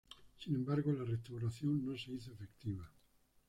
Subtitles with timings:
[0.39, 2.89] Sin embargo la restauración no se hizo efectiva.